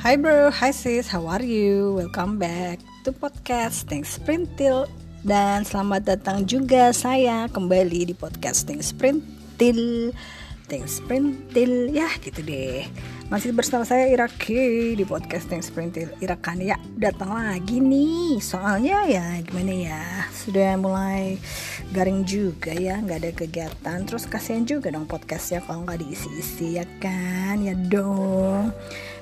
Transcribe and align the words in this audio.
Hai 0.00 0.16
bro, 0.16 0.48
hai 0.48 0.72
sis, 0.72 1.12
how 1.12 1.28
are 1.28 1.44
you? 1.44 1.92
Welcome 1.92 2.40
back 2.40 2.80
to 3.04 3.12
podcast 3.12 3.84
Thanks 3.84 4.16
Sprintil. 4.16 4.88
Dan 5.20 5.68
selamat 5.68 6.16
datang 6.16 6.48
juga 6.48 6.88
saya 6.96 7.44
kembali 7.52 8.08
di 8.08 8.14
podcasting 8.16 8.80
Sprintil. 8.80 10.16
Thanks 10.72 11.04
Sprintil, 11.04 11.92
ya 11.92 12.08
gitu 12.16 12.40
deh 12.40 12.88
Masih 13.30 13.54
bersama 13.54 13.86
saya 13.86 14.10
Iraki 14.10 14.98
di 14.98 15.06
podcasting 15.06 15.62
Sprintil 15.62 16.10
Irakan 16.18 16.58
ya 16.66 16.74
datang 16.98 17.30
lagi 17.30 17.78
nih. 17.78 18.42
Soalnya 18.42 19.06
ya 19.06 19.38
gimana 19.46 19.70
ya 19.70 20.02
Sudah 20.34 20.74
mulai 20.74 21.38
garing 21.94 22.26
juga 22.26 22.74
ya 22.74 22.98
nggak 22.98 23.18
ada 23.22 23.30
kegiatan. 23.30 23.98
Terus 24.02 24.26
kasihan 24.26 24.66
juga 24.66 24.90
dong 24.90 25.06
podcastnya 25.06 25.62
kalau 25.62 25.86
nggak 25.86 26.02
diisi-isi 26.02 26.82
ya 26.82 26.86
kan? 26.98 27.62
Ya 27.62 27.78
dong. 27.78 28.74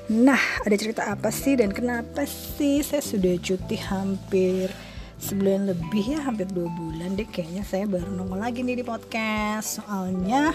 Nah, 0.09 0.41
ada 0.65 0.73
cerita 0.73 1.05
apa 1.05 1.29
sih 1.29 1.61
dan 1.61 1.69
kenapa 1.69 2.25
sih 2.25 2.81
saya 2.81 3.05
sudah 3.05 3.37
cuti 3.37 3.77
hampir 3.77 4.73
sebulan 5.21 5.69
lebih 5.69 6.17
ya, 6.17 6.25
hampir 6.25 6.49
dua 6.49 6.65
bulan 6.65 7.13
deh 7.13 7.29
kayaknya 7.29 7.61
saya 7.61 7.85
baru 7.85 8.09
nongol 8.09 8.41
lagi 8.41 8.65
nih 8.65 8.81
di 8.81 8.85
podcast. 8.89 9.77
Soalnya 9.77 10.49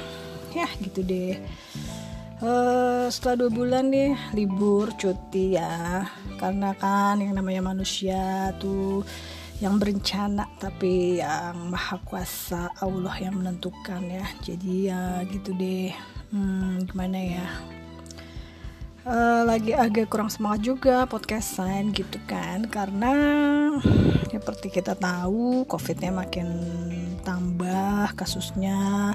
ya 0.51 0.67
gitu 0.83 1.07
deh. 1.07 1.39
Uh, 2.43 3.07
setelah 3.13 3.47
dua 3.47 3.51
bulan 3.51 3.91
nih 3.95 4.15
libur 4.35 4.91
cuti 4.99 5.55
ya, 5.55 6.03
karena 6.41 6.75
kan 6.75 7.23
yang 7.23 7.39
namanya 7.39 7.63
manusia 7.75 8.51
tuh 8.59 9.07
yang 9.63 9.79
berencana 9.79 10.51
tapi 10.59 11.23
yang 11.23 11.71
maha 11.71 12.01
kuasa 12.03 12.75
Allah 12.83 13.15
yang 13.23 13.39
menentukan 13.39 14.03
ya. 14.11 14.27
Jadi 14.43 14.91
ya 14.91 15.23
gitu 15.31 15.55
deh. 15.55 15.95
Hmm, 16.35 16.83
gimana 16.91 17.19
ya? 17.23 17.47
uh, 19.09 19.43
lagi 19.47 19.73
agak 19.77 20.11
kurang 20.11 20.33
semangat 20.33 20.65
juga 20.65 21.05
podcastan 21.05 21.93
gitu 21.93 22.19
kan 22.25 22.65
karena 22.69 23.13
ya 24.33 24.41
seperti 24.41 24.73
kita 24.73 24.97
tahu 24.97 25.69
covidnya 25.69 26.13
makin 26.13 26.49
tambah 27.23 28.13
kasusnya 28.19 29.13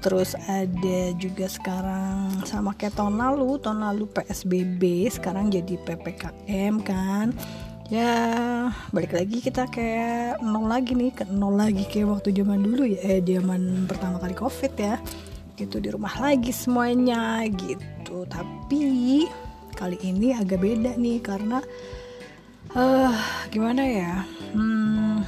terus 0.00 0.32
ada 0.48 1.12
juga 1.20 1.46
sekarang 1.46 2.44
sama 2.48 2.72
kayak 2.72 2.96
tahun 2.96 3.20
lalu 3.20 3.60
tahun 3.60 3.84
lalu 3.84 4.04
PSBB 4.10 5.12
sekarang 5.12 5.52
jadi 5.52 5.76
PPKM 5.84 6.74
kan. 6.80 7.36
Ya 7.90 8.14
balik 8.94 9.12
lagi 9.12 9.42
kita 9.42 9.66
kayak 9.66 10.40
nol 10.46 10.70
lagi 10.70 10.94
nih 10.94 11.10
ke 11.10 11.26
nol 11.26 11.58
lagi 11.58 11.84
kayak 11.90 12.22
waktu 12.22 12.30
zaman 12.32 12.62
dulu 12.62 12.86
ya 12.86 13.18
eh 13.18 13.20
zaman 13.20 13.84
pertama 13.90 14.16
kali 14.22 14.32
covid 14.32 14.72
ya. 14.78 14.96
Gitu 15.58 15.76
di 15.82 15.92
rumah 15.92 16.16
lagi 16.16 16.54
semuanya 16.54 17.44
gitu. 17.50 18.24
Tapi 18.30 19.26
kali 19.74 19.96
ini 20.00 20.36
agak 20.36 20.60
beda 20.60 20.96
nih 20.96 21.18
karena 21.24 21.58
uh, 22.74 23.14
gimana 23.50 23.82
ya 23.82 24.14
hmm, 24.54 25.24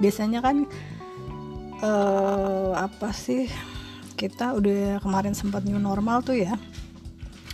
biasanya 0.00 0.40
kan 0.42 0.66
uh, 1.82 2.72
apa 2.78 3.10
sih 3.12 3.46
kita 4.22 4.54
udah 4.54 5.02
kemarin 5.02 5.34
sempat 5.34 5.66
new 5.66 5.82
normal 5.82 6.22
tuh 6.22 6.38
ya. 6.38 6.54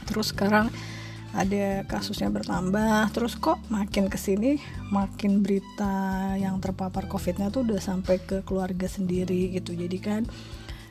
Terus 0.04 0.36
sekarang 0.36 0.68
ada 1.32 1.84
kasusnya 1.88 2.28
bertambah. 2.28 3.08
Terus 3.16 3.36
kok 3.40 3.56
makin 3.72 4.12
ke 4.12 4.20
sini 4.20 4.60
makin 4.92 5.40
berita 5.40 6.36
yang 6.36 6.60
terpapar 6.60 7.08
covidnya 7.08 7.48
tuh 7.48 7.64
udah 7.64 7.80
sampai 7.80 8.20
ke 8.20 8.44
keluarga 8.44 8.84
sendiri 8.84 9.56
gitu. 9.56 9.72
Jadi 9.72 9.98
kan 10.00 10.22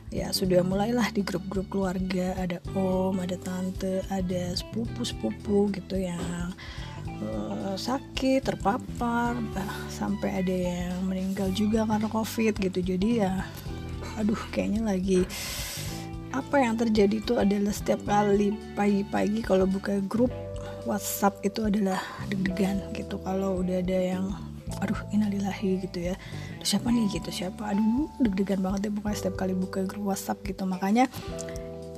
ya 0.08 0.32
sudah 0.32 0.64
mulailah 0.66 1.14
di 1.14 1.22
grup-grup 1.22 1.70
keluarga. 1.70 2.34
Ada 2.38 2.58
om 2.74 3.18
ada 3.22 3.38
tante 3.38 4.02
ada 4.10 4.54
sepupu-sepupu 4.54 5.70
gitu 5.74 5.94
yang 5.94 6.54
uh, 7.22 7.74
sakit 7.78 8.46
terpapar 8.46 9.38
bah, 9.54 9.74
sampai 9.90 10.42
ada 10.42 10.54
yang 10.54 11.06
meninggal 11.06 11.50
juga 11.54 11.86
karena 11.86 12.10
covid 12.10 12.54
gitu. 12.58 12.78
Jadi 12.82 13.22
ya 13.22 13.42
aduh 14.18 14.38
kayaknya 14.50 14.82
lagi 14.82 15.22
apa 16.34 16.60
yang 16.60 16.76
terjadi 16.76 17.24
itu 17.24 17.34
adalah 17.40 17.72
setiap 17.72 18.04
kali 18.04 18.52
pagi-pagi 18.76 19.40
kalau 19.40 19.64
buka 19.64 19.98
grup 20.04 20.30
WhatsApp 20.84 21.40
itu 21.44 21.68
adalah 21.68 22.00
deg-degan 22.32 22.80
gitu. 22.96 23.20
Kalau 23.20 23.60
udah 23.60 23.84
ada 23.84 23.98
yang 24.16 24.24
aduh 24.80 24.96
inalilahi 25.12 25.84
gitu 25.84 26.12
ya. 26.12 26.14
Siapa 26.64 26.92
nih? 26.92 27.08
gitu 27.12 27.32
siapa? 27.32 27.72
Aduh 27.72 28.08
deg-degan 28.20 28.60
banget 28.60 28.88
deh 28.88 28.92
pokoknya 28.92 29.16
setiap 29.16 29.36
kali 29.40 29.52
buka 29.56 29.84
grup 29.84 30.12
WhatsApp 30.12 30.44
gitu. 30.44 30.64
Makanya 30.64 31.08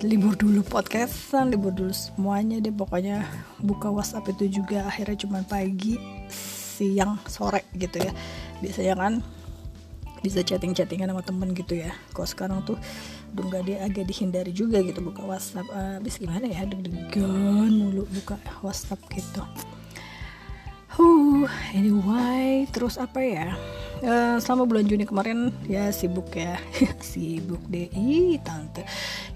libur 0.01 0.33
dulu 0.33 0.65
podcastan 0.65 1.53
libur 1.55 1.75
dulu 1.75 1.95
semuanya 1.95 2.59
deh. 2.59 2.75
Pokoknya 2.75 3.27
buka 3.63 3.91
WhatsApp 3.91 4.31
itu 4.35 4.63
juga 4.63 4.87
akhirnya 4.87 5.19
cuma 5.23 5.43
pagi 5.47 5.99
siang 6.31 7.19
sore 7.31 7.67
gitu 7.79 7.99
ya. 8.03 8.13
Biasanya 8.59 8.95
kan 8.99 9.13
bisa 10.21 10.45
chatting-chattingan 10.45 11.11
sama 11.11 11.23
temen 11.25 11.53
gitu 11.57 11.81
ya. 11.81 11.93
Kok 12.13 12.29
sekarang 12.29 12.65
tuh 12.65 12.77
udah 13.37 13.45
nggak 13.49 13.63
dia 13.67 13.79
agak 13.85 14.05
dihindari 14.09 14.53
juga 14.53 14.81
gitu 14.85 15.01
buka 15.01 15.25
WhatsApp. 15.25 15.69
Habis 15.73 16.21
gimana 16.21 16.47
ya 16.49 16.65
deg-degan 16.69 17.73
mulu 17.73 18.05
buka 18.13 18.37
WhatsApp 18.61 19.01
gitu. 19.13 19.43
Huh, 20.91 21.47
anyway, 21.71 22.67
terus 22.75 22.99
apa 22.99 23.23
ya? 23.23 23.55
Uh, 24.03 24.43
selama 24.43 24.67
bulan 24.67 24.91
Juni 24.91 25.07
kemarin 25.07 25.55
ya 25.71 25.95
sibuk 25.95 26.35
ya, 26.35 26.59
sibuk 27.05 27.63
deh, 27.71 27.87
Ih, 27.95 28.43
tante. 28.43 28.83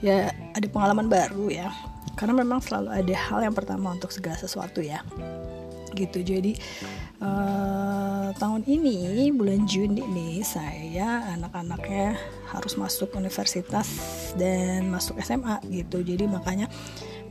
Ya 0.02 0.34
ada 0.52 0.66
pengalaman 0.66 1.06
baru 1.06 1.54
ya, 1.54 1.70
karena 2.18 2.42
memang 2.42 2.58
selalu 2.58 2.90
ada 2.90 3.14
hal 3.14 3.40
yang 3.46 3.54
pertama 3.54 3.94
untuk 3.94 4.10
segala 4.10 4.34
sesuatu 4.34 4.82
ya, 4.82 5.06
gitu. 5.94 6.20
Jadi 6.20 6.58
uh, 7.22 8.34
tahun 8.36 8.62
ini 8.66 9.30
bulan 9.30 9.64
Juni 9.64 10.02
nih 10.04 10.42
saya 10.42 11.34
anak-anaknya 11.38 12.18
harus 12.50 12.74
masuk 12.76 13.14
universitas 13.16 13.88
dan 14.36 14.90
masuk 14.90 15.16
SMA 15.22 15.62
gitu. 15.70 16.02
Jadi 16.02 16.26
makanya 16.26 16.66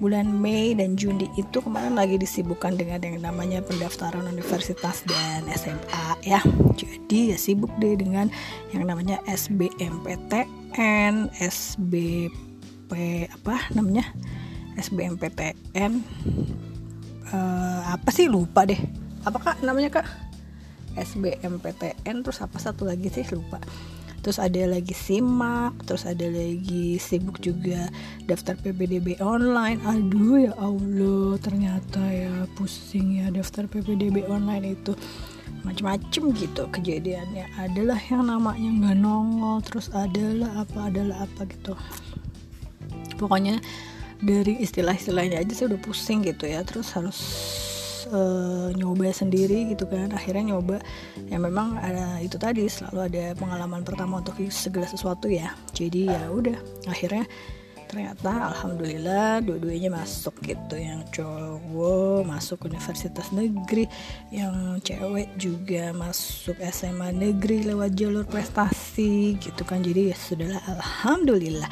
bulan 0.01 0.25
Mei 0.27 0.73
dan 0.73 0.97
Juni 0.97 1.29
itu 1.37 1.61
kemarin 1.61 1.95
lagi 1.95 2.17
disibukkan 2.17 2.75
dengan 2.75 3.01
yang 3.03 3.21
namanya 3.21 3.61
pendaftaran 3.61 4.25
universitas 4.25 5.05
dan 5.05 5.45
SMA 5.53 6.05
ya 6.25 6.41
jadi 6.75 7.35
ya 7.35 7.37
sibuk 7.37 7.69
deh 7.77 7.95
dengan 7.95 8.27
yang 8.73 8.89
namanya 8.89 9.21
SBMPTN 9.29 11.13
SBP 11.37 12.91
apa 13.29 13.55
namanya 13.77 14.09
SBMPTN 14.75 16.01
uh, 17.33 17.81
apa 17.97 18.09
sih? 18.13 18.29
Lupa 18.29 18.63
deh. 18.63 18.79
Apa 19.25 19.37
kak 19.41 19.57
namanya 19.65 19.99
kak? 19.99 20.07
SBMPTN 20.93 22.21
terus 22.21 22.39
apa 22.39 22.61
satu 22.61 22.85
lagi 22.85 23.09
sih? 23.09 23.25
Lupa. 23.33 23.57
Terus 24.23 24.39
ada 24.39 24.63
lagi 24.71 24.95
simak 24.95 25.83
terus 25.83 26.07
ada 26.07 26.23
lagi 26.23 26.95
sibuk 26.95 27.43
juga 27.43 27.91
daftar 28.23 28.55
PPDB 28.55 29.19
online. 29.19 29.83
Aduh 29.83 30.47
ya 30.47 30.55
Allah 30.55 31.35
ternyata 31.43 31.99
ya 31.99 32.47
pusing 32.55 33.19
ya 33.19 33.27
daftar 33.35 33.67
PPDB 33.67 34.23
online 34.31 34.79
itu. 34.79 34.95
Macem-macem 35.67 36.31
gitu 36.39 36.63
kejadiannya. 36.71 37.51
Adalah 37.59 37.99
yang 38.07 38.31
namanya 38.31 38.69
nggak 38.71 38.97
nongol 39.03 39.59
terus 39.59 39.91
adalah 39.91 40.63
apa 40.63 40.87
adalah 40.87 41.27
apa 41.27 41.43
gitu. 41.51 41.75
Pokoknya 43.19 43.59
dari 44.23 44.63
istilah-istilahnya 44.63 45.43
aja 45.43 45.51
saya 45.53 45.75
udah 45.75 45.81
pusing 45.83 46.23
gitu 46.23 46.47
ya. 46.47 46.63
Terus 46.63 46.95
harus 46.95 47.19
uh, 48.09 48.71
nyoba 48.71 49.11
sendiri 49.11 49.75
gitu 49.75 49.83
kan. 49.85 50.09
Akhirnya 50.15 50.55
nyoba. 50.55 50.79
Ya 51.27 51.37
memang 51.37 51.75
ada 51.77 52.23
itu 52.23 52.39
tadi 52.39 52.65
selalu 52.71 52.99
ada 53.11 53.23
pengalaman 53.35 53.83
pertama 53.83 54.23
untuk 54.23 54.39
segala 54.49 54.87
sesuatu 54.87 55.27
ya. 55.27 55.51
Jadi 55.75 56.07
ya 56.07 56.31
udah. 56.31 56.55
Akhirnya 56.87 57.27
ternyata 57.93 58.49
alhamdulillah 58.49 59.45
dua-duanya 59.45 59.93
masuk 59.93 60.39
gitu. 60.41 60.75
Yang 60.79 61.21
cowok 61.21 62.25
masuk 62.25 62.65
universitas 62.65 63.29
negeri 63.29 63.85
yang 64.33 64.79
cewek 64.81 65.29
juga 65.37 65.93
masuk 65.93 66.57
SMA 66.73 67.13
negeri 67.13 67.67
lewat 67.69 67.93
jalur 67.93 68.25
prestasi 68.25 69.37
gitu 69.37 69.61
kan. 69.67 69.83
Jadi 69.83 70.09
ya 70.09 70.17
sudahlah 70.17 70.63
alhamdulillah 70.79 71.69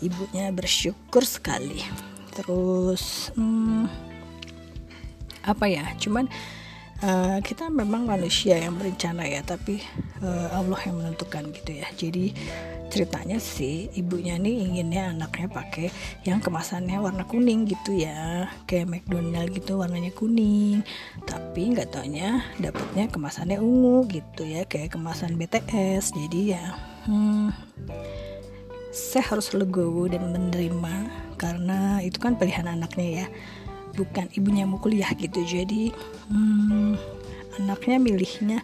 ibunya 0.00 0.52
bersyukur 0.52 1.22
sekali. 1.24 1.80
Terus 2.32 3.32
hmm, 3.34 3.88
apa 5.46 5.64
ya? 5.68 5.84
Cuman 5.96 6.28
uh, 7.00 7.38
kita 7.40 7.72
memang 7.72 8.04
manusia 8.04 8.60
yang 8.60 8.76
berencana 8.76 9.24
ya 9.24 9.40
tapi 9.40 9.80
uh, 10.20 10.52
Allah 10.52 10.80
yang 10.84 11.00
menentukan 11.00 11.48
gitu 11.52 11.70
ya. 11.80 11.88
Jadi 11.96 12.36
ceritanya 12.86 13.42
sih 13.42 13.90
ibunya 13.98 14.38
nih 14.38 14.62
inginnya 14.62 15.10
anaknya 15.10 15.50
pakai 15.50 15.90
yang 16.22 16.38
kemasannya 16.38 17.00
warna 17.00 17.24
kuning 17.24 17.64
gitu 17.66 17.96
ya. 17.96 18.52
Kayak 18.68 18.92
McDonald 18.92 19.50
gitu 19.56 19.80
warnanya 19.80 20.12
kuning. 20.12 20.84
Tapi 21.24 21.72
nggak 21.72 21.88
taunya 21.94 22.44
dapatnya 22.60 23.08
kemasannya 23.08 23.58
ungu 23.58 24.04
gitu 24.12 24.44
ya 24.44 24.68
kayak 24.68 24.92
kemasan 24.92 25.40
BTS 25.40 26.12
jadi 26.12 26.40
ya 26.60 26.66
hmm, 27.06 27.48
saya 28.96 29.36
harus 29.36 29.52
legowo 29.52 30.08
dan 30.08 30.32
menerima 30.32 30.94
karena 31.36 32.00
itu 32.00 32.16
kan 32.16 32.40
pilihan 32.40 32.64
anaknya 32.64 33.08
ya. 33.22 33.26
Bukan 33.92 34.32
ibunya 34.32 34.64
mau 34.64 34.80
kuliah 34.80 35.12
gitu. 35.12 35.44
Jadi 35.44 35.92
hmm, 36.32 36.96
anaknya 37.60 37.96
milihnya 38.00 38.58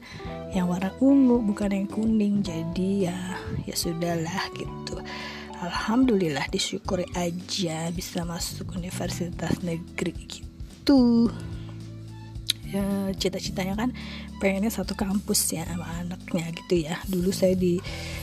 yang 0.57 0.73
warna 0.73 0.89
ungu 1.05 1.45
bukan 1.45 1.77
yang 1.77 1.89
kuning. 1.89 2.41
Jadi 2.41 3.13
ya 3.13 3.37
ya 3.69 3.77
sudahlah 3.77 4.49
gitu. 4.57 4.97
Alhamdulillah 5.61 6.49
disyukuri 6.49 7.05
aja 7.13 7.93
bisa 7.93 8.25
masuk 8.25 8.73
universitas 8.73 9.61
negeri 9.61 10.17
gitu 10.17 11.29
ya 12.73 13.13
cita-citanya 13.13 13.77
kan 13.77 13.91
pengennya 14.41 14.73
satu 14.73 14.97
kampus 14.97 15.53
ya 15.53 15.69
sama 15.69 15.85
anaknya 16.01 16.49
gitu 16.57 16.89
ya. 16.89 16.97
Dulu 17.05 17.29
saya 17.31 17.53
di 17.53 17.77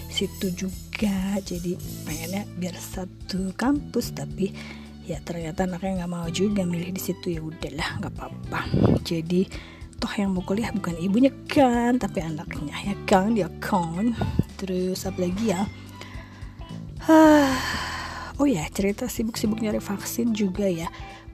situ 0.10 0.50
juga 0.52 1.38
jadi 1.46 1.78
pengennya 2.04 2.44
biar 2.58 2.76
satu 2.76 3.54
kampus 3.54 4.18
tapi 4.18 4.50
ya 5.06 5.22
ternyata 5.22 5.70
anaknya 5.70 6.04
nggak 6.06 6.12
mau 6.12 6.28
juga 6.34 6.66
milih 6.66 6.90
di 6.92 7.02
situ. 7.02 7.38
Ya 7.38 7.42
udahlah 7.46 8.02
nggak 8.02 8.14
apa-apa. 8.18 8.66
Jadi 9.06 9.46
toh 10.02 10.14
yang 10.18 10.34
mau 10.34 10.42
kuliah 10.42 10.74
bukan 10.74 10.98
ibunya 10.98 11.30
kan 11.46 12.02
tapi 12.02 12.26
anaknya 12.26 12.74
ya 12.84 12.96
kan? 13.06 13.38
Dia 13.38 13.48
kan? 13.62 14.18
Terus 14.58 15.06
apa 15.06 15.22
lagi 15.22 15.54
ya 15.54 15.70
oh 18.40 18.48
ya 18.48 18.64
cerita 18.72 19.10
sibuk-sibuk 19.10 19.60
nyari 19.60 19.84
vaksin 19.84 20.32
juga 20.32 20.70
ya 20.70 20.88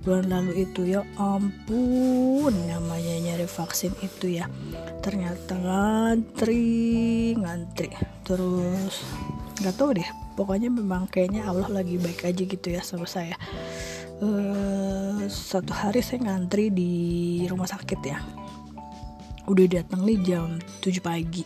bulan 0.05 0.29
lalu 0.29 0.69
itu 0.69 0.85
ya 0.85 1.01
ampun 1.17 2.53
namanya 2.69 3.17
nyari 3.25 3.49
vaksin 3.49 3.89
itu 4.05 4.37
ya. 4.37 4.45
Ternyata 5.01 5.57
ngantri 5.57 7.33
ngantri. 7.33 7.89
Terus 8.21 9.01
nggak 9.57 9.75
tahu 9.75 9.97
deh 9.97 10.09
pokoknya 10.37 10.69
memang 10.69 11.09
kayaknya 11.09 11.49
Allah 11.49 11.81
lagi 11.81 11.97
baik 11.97 12.21
aja 12.21 12.43
gitu 12.45 12.67
ya 12.69 12.85
sama 12.85 13.09
saya. 13.09 13.33
Uh, 14.21 15.25
satu 15.27 15.73
hari 15.73 16.05
saya 16.05 16.21
ngantri 16.21 16.69
di 16.69 16.93
rumah 17.49 17.65
sakit 17.65 17.99
ya. 18.05 18.21
Udah 19.49 19.65
datang 19.81 20.05
nih 20.05 20.21
jam 20.21 20.61
7 20.85 21.01
pagi 21.01 21.43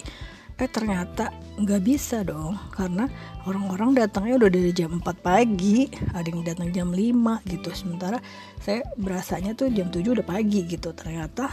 eh 0.60 0.68
ternyata 0.68 1.32
nggak 1.56 1.82
bisa 1.88 2.24
dong 2.28 2.60
karena 2.76 3.08
orang-orang 3.48 3.96
datangnya 3.96 4.44
udah 4.44 4.52
dari 4.52 4.72
jam 4.76 5.00
4 5.00 5.08
pagi 5.24 5.88
ada 6.12 6.28
yang 6.28 6.44
datang 6.44 6.70
jam 6.76 6.92
5 6.92 7.48
gitu. 7.48 7.70
Sementara 7.72 8.20
saya 8.60 8.84
berasanya 9.00 9.56
tuh 9.56 9.72
jam 9.72 9.88
7 9.88 10.04
udah 10.04 10.28
pagi 10.28 10.68
gitu. 10.68 10.92
Ternyata 10.92 11.48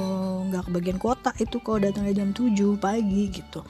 oh, 0.00 0.40
nggak 0.48 0.62
oh, 0.64 0.66
kebagian 0.72 0.96
kuota 0.96 1.36
itu 1.36 1.60
kalau 1.60 1.84
datangnya 1.84 2.24
jam 2.24 2.32
7 2.32 2.80
pagi 2.80 3.28
gitu. 3.28 3.60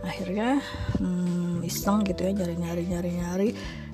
Akhirnya 0.00 0.64
hmm, 0.96 1.60
iseng 1.60 2.00
gitu 2.08 2.24
ya 2.24 2.32
nyari-nyari 2.32 2.82
nyari-nyari 2.88 3.48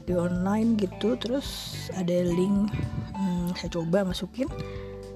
di 0.06 0.12
online 0.14 0.78
gitu. 0.78 1.18
Terus 1.18 1.74
ada 1.98 2.14
link 2.22 2.70
hmm, 3.18 3.58
saya 3.58 3.70
coba 3.74 4.06
masukin 4.06 4.46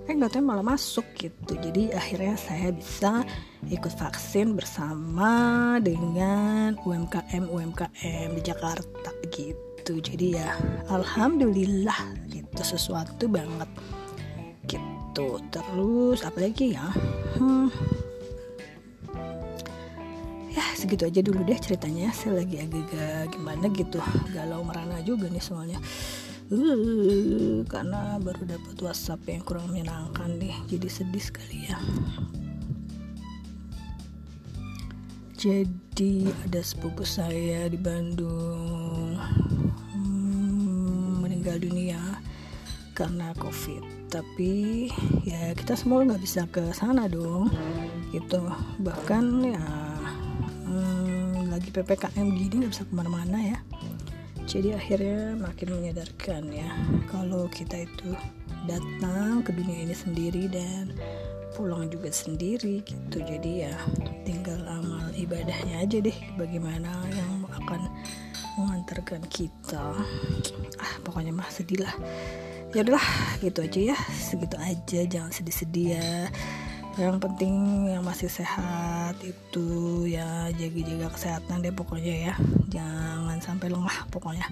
eh 0.06 0.14
nggak 0.19 0.34
tahu 0.34 0.43
malah 0.43 0.66
masuk 0.66 1.06
gitu. 1.14 1.54
Jadi 1.54 1.94
akhirnya 1.94 2.34
saya 2.34 2.75
bisa 2.75 3.22
ikut 3.70 3.94
vaksin 3.94 4.58
bersama 4.58 5.78
dengan 5.78 6.75
UMKM 6.82 7.46
UMKM 7.46 8.28
di 8.34 8.43
Jakarta 8.43 9.10
gitu. 9.31 9.93
Jadi 10.02 10.34
ya 10.34 10.58
alhamdulillah 10.90 12.26
gitu 12.26 12.62
sesuatu 12.62 13.31
banget 13.31 13.70
gitu. 14.66 15.38
Terus 15.54 16.26
apalagi 16.26 16.75
ya? 16.75 16.87
Hmm, 17.38 17.70
ya 20.50 20.66
segitu 20.75 21.06
aja 21.06 21.20
dulu 21.22 21.46
deh 21.46 21.58
ceritanya. 21.62 22.10
Saya 22.10 22.43
lagi 22.43 22.58
agak-agak 22.58 23.38
gimana 23.38 23.70
gitu 23.70 24.02
galau 24.34 24.66
merana 24.66 24.99
juga 25.06 25.31
nih 25.31 25.43
soalnya 25.43 25.78
karena 27.72 28.20
baru 28.20 28.44
dapat 28.44 28.76
WhatsApp 28.84 29.25
yang 29.25 29.40
kurang 29.40 29.72
menyenangkan 29.72 30.37
deh 30.37 30.56
jadi 30.69 30.88
sedih 30.88 31.25
sekali 31.25 31.64
ya. 31.64 31.78
Jadi 35.43 36.31
ada 36.46 36.60
sepupu 36.62 37.02
saya 37.02 37.66
di 37.66 37.81
Bandung. 37.81 39.19
Hmm, 39.96 41.25
meninggal 41.25 41.58
dunia 41.58 41.99
karena 42.93 43.32
covid. 43.40 43.82
Tapi 44.12 44.87
ya 45.25 45.56
kita 45.56 45.72
semua 45.75 46.04
nggak 46.04 46.22
bisa 46.22 46.44
ke 46.52 46.62
sana 46.76 47.08
dong 47.08 47.49
gitu. 48.12 48.44
Bahkan 48.84 49.25
ya 49.40 49.66
hmm, 50.69 51.49
lagi 51.49 51.72
ppkm 51.72 52.28
gini 52.37 52.54
nggak 52.62 52.72
bisa 52.76 52.84
ke 52.87 52.93
mana-mana 52.93 53.40
ya 53.40 53.58
jadi 54.52 54.76
akhirnya 54.76 55.32
makin 55.40 55.81
menyadarkan 55.81 56.44
ya 56.52 56.69
kalau 57.08 57.49
kita 57.49 57.88
itu 57.88 58.12
datang 58.69 59.40
ke 59.40 59.49
dunia 59.49 59.88
ini 59.88 59.96
sendiri 59.96 60.44
dan 60.52 60.93
pulang 61.56 61.88
juga 61.88 62.12
sendiri 62.12 62.84
gitu. 62.84 63.25
Jadi 63.25 63.64
ya 63.64 63.72
tinggal 64.28 64.60
amal 64.69 65.08
ibadahnya 65.16 65.88
aja 65.88 66.04
deh 66.04 66.19
bagaimana 66.37 66.93
yang 67.16 67.49
akan 67.49 67.88
mengantarkan 68.60 69.25
kita. 69.32 69.96
Ah 70.76 70.93
pokoknya 71.00 71.32
mah 71.32 71.49
sedih 71.49 71.88
lah. 71.88 71.94
Ya 72.76 72.84
udahlah 72.84 73.08
gitu 73.40 73.64
aja 73.64 73.96
ya. 73.96 73.99
Segitu 74.12 74.56
aja 74.60 75.00
jangan 75.08 75.32
sedih-sedih 75.32 75.96
ya 75.96 76.08
yang 77.00 77.16
penting 77.16 77.88
yang 77.88 78.04
masih 78.04 78.28
sehat 78.28 79.16
itu 79.24 80.04
ya 80.04 80.52
jaga-jaga 80.52 81.08
kesehatan 81.08 81.64
deh 81.64 81.72
pokoknya 81.72 82.14
ya. 82.30 82.34
Jangan 82.68 83.40
sampai 83.40 83.72
lengah 83.72 83.96
pokoknya. 84.12 84.44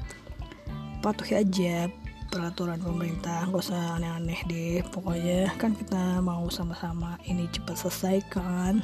Patuhi 1.05 1.37
aja 1.37 1.89
peraturan 2.31 2.81
pemerintah 2.81 3.45
gak 3.45 3.61
usah 3.61 4.01
aneh-aneh 4.01 4.41
deh. 4.49 4.81
Pokoknya 4.89 5.53
kan 5.61 5.77
kita 5.77 6.25
mau 6.25 6.49
sama-sama 6.49 7.21
ini 7.29 7.45
cepat 7.53 7.77
selesai 7.77 8.25
kan. 8.33 8.81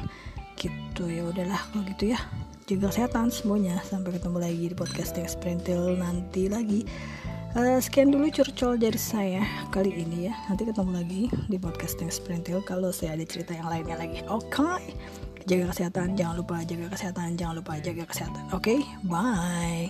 Gitu 0.60 1.08
ya 1.08 1.24
udahlah 1.24 1.60
kalau 1.72 1.84
gitu 1.96 2.12
ya. 2.12 2.20
Jaga 2.68 2.92
kesehatan 2.92 3.32
semuanya. 3.32 3.80
Sampai 3.88 4.20
ketemu 4.20 4.36
lagi 4.36 4.64
di 4.68 4.76
podcast 4.76 5.16
yang 5.16 5.28
sprintil 5.32 5.96
nanti 5.96 6.52
lagi 6.52 6.84
Uh, 7.56 7.80
sekian 7.80 8.12
dulu 8.12 8.28
curcol 8.28 8.76
dari 8.76 9.00
saya 9.00 9.40
kali 9.72 9.88
ini 9.88 10.28
ya. 10.28 10.34
Nanti 10.52 10.68
ketemu 10.68 10.92
lagi 10.92 11.32
di 11.48 11.56
podcast 11.56 11.96
yang 11.96 12.12
Sprintil 12.12 12.60
kalau 12.60 12.92
saya 12.92 13.16
ada 13.16 13.24
cerita 13.24 13.56
yang 13.56 13.72
lainnya 13.72 13.96
lagi. 13.96 14.20
Oke. 14.28 14.60
Okay? 14.60 14.92
Jaga 15.48 15.72
kesehatan, 15.72 16.20
jangan 16.20 16.36
lupa 16.36 16.60
jaga 16.68 16.92
kesehatan, 16.92 17.40
jangan 17.40 17.64
lupa 17.64 17.80
jaga 17.80 18.04
kesehatan. 18.04 18.44
Oke, 18.52 18.76
okay? 18.76 18.84
bye. 19.08 19.88